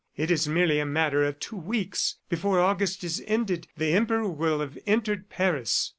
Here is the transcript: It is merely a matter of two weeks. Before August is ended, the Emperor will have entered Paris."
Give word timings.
It 0.17 0.31
is 0.31 0.47
merely 0.47 0.79
a 0.79 0.85
matter 0.87 1.23
of 1.23 1.39
two 1.39 1.55
weeks. 1.57 2.15
Before 2.27 2.59
August 2.59 3.03
is 3.03 3.23
ended, 3.27 3.67
the 3.77 3.93
Emperor 3.93 4.27
will 4.27 4.59
have 4.59 4.79
entered 4.87 5.29
Paris." 5.29 5.89